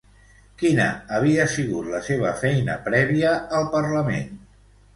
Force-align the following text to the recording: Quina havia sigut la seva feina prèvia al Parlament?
Quina 0.61 0.87
havia 1.17 1.45
sigut 1.57 1.91
la 1.91 2.01
seva 2.09 2.33
feina 2.41 2.79
prèvia 2.89 3.37
al 3.61 3.71
Parlament? 3.79 4.37